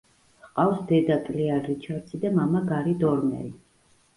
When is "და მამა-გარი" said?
2.25-2.99